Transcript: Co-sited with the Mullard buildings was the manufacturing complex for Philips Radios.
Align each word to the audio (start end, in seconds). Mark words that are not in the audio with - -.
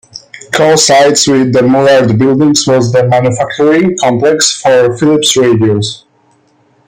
Co-sited 0.53 1.31
with 1.31 1.53
the 1.53 1.61
Mullard 1.61 2.17
buildings 2.17 2.65
was 2.65 2.91
the 2.91 3.07
manufacturing 3.07 3.95
complex 3.99 4.59
for 4.59 4.97
Philips 4.97 5.37
Radios. 5.37 6.05